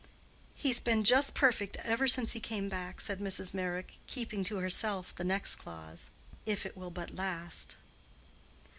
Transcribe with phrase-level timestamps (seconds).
[0.55, 3.53] "He's been just perfect ever since he came back," said Mrs.
[3.53, 7.75] Meyrick, keeping to herself the next clause—"if it will but last."